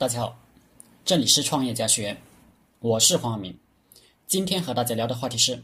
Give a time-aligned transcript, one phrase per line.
[0.00, 0.34] 大家好，
[1.04, 2.16] 这里是创业家学，
[2.78, 3.54] 我是黄晓明。
[4.26, 5.62] 今天和大家聊的话题是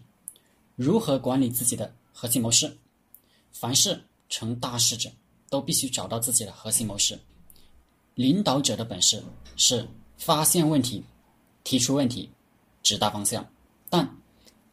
[0.75, 2.77] 如何管理自己的核心模式。
[3.51, 5.11] 凡是成大事者，
[5.49, 7.19] 都必须找到自己的核心模式。
[8.15, 9.25] 领导者的本事
[9.57, 9.89] 是
[10.19, 11.03] 发现问题、
[11.65, 12.31] 提出问题、
[12.83, 13.43] 指大方向，
[13.89, 14.07] 但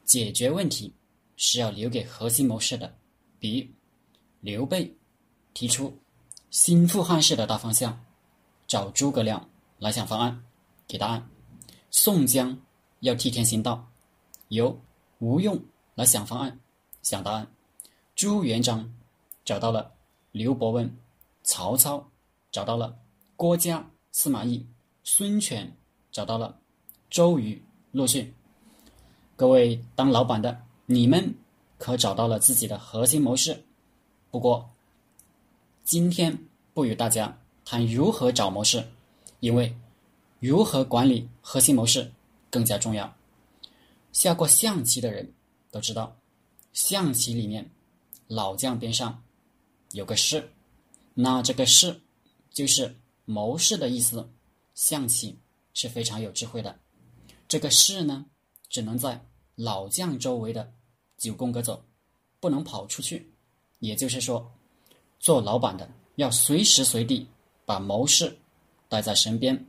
[0.04, 0.92] 解决问题
[1.38, 2.94] 是要留给核心模式的。
[3.40, 3.68] 比如
[4.42, 4.94] 刘备
[5.54, 5.98] 提出
[6.52, 7.98] 心腹汉室的大方向，
[8.68, 9.50] 找诸葛亮。
[9.84, 10.42] 来想方案，
[10.88, 11.30] 给答案。
[11.92, 12.58] 宋江
[13.02, 13.86] 要替天行道，
[14.48, 14.80] 由
[15.20, 15.62] 吴用
[15.94, 16.58] 来想方案，
[17.02, 17.46] 想答案。
[18.16, 18.90] 朱元璋
[19.44, 19.92] 找到了
[20.32, 20.90] 刘伯温，
[21.44, 22.10] 曹操
[22.50, 22.98] 找到了
[23.36, 24.66] 郭嘉、司马懿，
[25.04, 25.70] 孙权
[26.14, 26.58] 找到了
[27.10, 28.34] 周瑜、陆逊。
[29.36, 31.36] 各位当老板的，你们
[31.78, 33.62] 可找到了自己的核心模式？
[34.32, 34.70] 不过，
[35.84, 38.82] 今天不与大家谈如何找模式。
[39.44, 39.76] 因为
[40.40, 42.10] 如何管理核心模式
[42.50, 43.14] 更加重要。
[44.14, 45.34] 下过象棋的人
[45.70, 46.16] 都知道，
[46.72, 47.70] 象棋里面
[48.28, 49.22] 老将边上
[49.92, 50.50] 有个士，
[51.14, 52.00] 那这个士
[52.52, 54.30] 就是谋士的意思。
[54.76, 55.38] 象棋
[55.74, 56.80] 是非常有智慧的。
[57.50, 58.26] 这个士呢，
[58.70, 59.22] 只能在
[59.56, 60.72] 老将周围的
[61.18, 61.84] 九宫格走，
[62.40, 63.30] 不能跑出去。
[63.80, 64.50] 也就是说，
[65.20, 67.28] 做老板的要随时随地
[67.66, 68.34] 把谋士。
[68.94, 69.66] 带在身边。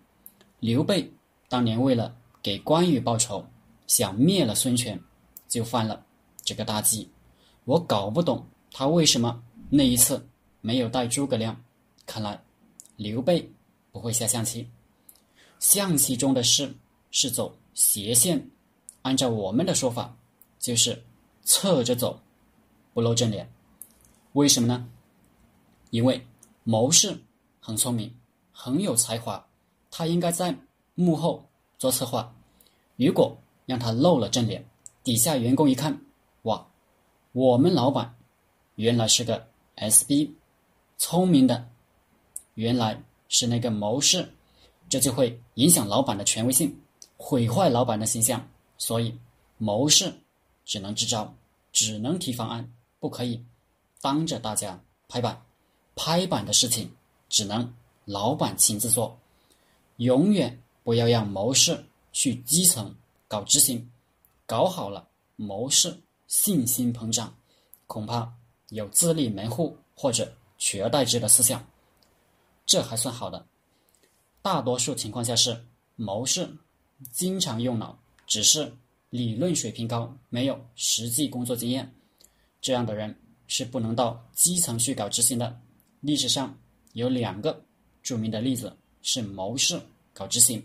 [0.61, 1.11] 刘备
[1.49, 3.43] 当年为了给关羽报仇，
[3.87, 5.01] 想灭了孙权，
[5.49, 6.05] 就犯了
[6.43, 7.09] 这个大忌。
[7.65, 10.29] 我搞不懂他为什么那一次
[10.61, 11.59] 没有带诸葛亮。
[12.05, 12.39] 看来
[12.97, 13.51] 刘备
[13.91, 14.69] 不会下象棋。
[15.59, 16.75] 象棋中的士
[17.11, 18.51] 是走斜线，
[19.01, 20.15] 按照我们的说法，
[20.59, 21.03] 就是
[21.45, 22.21] 侧着走，
[22.93, 23.51] 不露正脸。
[24.35, 24.87] 为什么呢？
[25.89, 26.27] 因为
[26.63, 27.19] 谋士
[27.59, 28.15] 很聪明。
[28.57, 29.45] 很有才华，
[29.91, 30.57] 他应该在
[30.95, 31.45] 幕后
[31.77, 32.33] 做策划。
[32.97, 34.65] 如果让他露了正脸，
[35.03, 36.01] 底下员工一看，
[36.43, 36.65] 哇，
[37.33, 38.15] 我们老板
[38.77, 40.31] 原来是个 SB，
[40.97, 41.69] 聪明的，
[42.55, 44.33] 原来是那个谋士，
[44.89, 46.81] 这就会影响老板的权威性，
[47.17, 48.49] 毁坏老板的形象。
[48.79, 49.19] 所以，
[49.59, 50.15] 谋士
[50.65, 51.35] 只能支招，
[51.73, 53.45] 只能提方案，不可以
[54.01, 55.43] 当着大家拍板。
[55.97, 56.95] 拍板的事情
[57.29, 57.75] 只能。
[58.07, 59.19] 老板亲自做，
[59.97, 62.95] 永远不要让谋士去基层
[63.27, 63.91] 搞执行，
[64.45, 67.35] 搞好了谋士信心膨胀，
[67.87, 68.31] 恐怕
[68.69, 71.67] 有自立门户或者取而代之的思想。
[72.67, 73.47] 这还算好的，
[74.43, 75.65] 大多数情况下是
[75.97, 76.49] 谋士
[77.11, 78.71] 经常用脑，只是
[79.09, 81.95] 理论水平高，没有实际工作经验，
[82.61, 85.59] 这样的人是不能到基层去搞执行的。
[86.01, 86.59] 历史上
[86.93, 87.65] 有两个。
[88.05, 89.81] 著名的例子是谋士
[90.13, 90.65] 搞执行，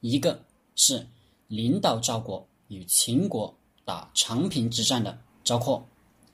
[0.00, 0.44] 一个
[0.74, 1.06] 是
[1.46, 5.86] 领导赵国与秦国打长平之战的赵括，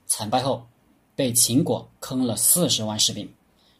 [0.07, 0.67] 惨败后
[1.15, 3.31] 被秦国坑了四十万士兵，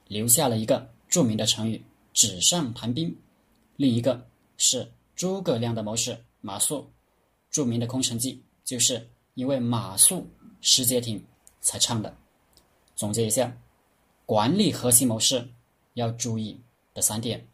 [0.08, 3.14] 留下了一个著名的成语“纸上谈兵”。
[3.76, 4.24] 另一个
[4.56, 6.86] 是诸葛亮的谋士马谡，
[7.50, 10.24] 著名的空城计就是因为马谡
[10.62, 11.26] 失街亭
[11.60, 12.16] 才唱的。
[12.96, 13.52] 总结一下，
[14.28, 15.44] 管理核心谋士。
[15.94, 16.60] 要注意
[16.94, 17.46] 的三点：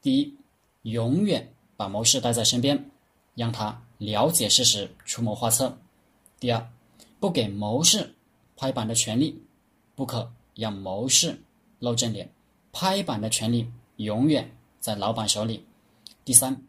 [0.00, 0.36] 第一，
[0.82, 2.90] 永远把谋士带在身边，
[3.34, 5.68] 让他了解事实，出谋划策；
[6.38, 6.70] 第二，
[7.18, 8.14] 不给谋士
[8.56, 9.42] 拍板的权利，
[9.94, 11.42] 不可让谋士
[11.78, 12.32] 露正脸，
[12.72, 15.60] 拍板的权利永远在老板手里；
[16.24, 16.64] 第三，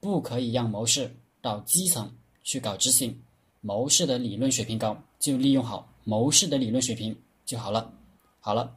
[0.00, 3.18] 不可以让谋士到基层去搞执行，
[3.60, 7.92] 谋士的理论水平高，就利用好谋士的理论水平就好了。
[8.40, 8.76] 好了。